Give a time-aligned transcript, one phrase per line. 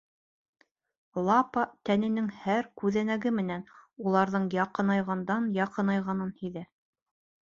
[1.25, 3.67] Лапа тәненең һәр күҙәнәге менән
[4.05, 6.65] уларҙың яҡынайғандан-яҡынайғанын һиҙә.